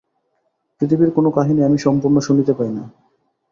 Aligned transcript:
পৃথিবীর 0.81 1.09
কোনো 1.11 1.29
কাহিনী 1.31 1.61
আমি 1.63 1.77
সম্পূর্ণ 1.77 2.15
শুনিতে 2.19 2.53
পাই 2.53 2.71
না। 2.71 2.83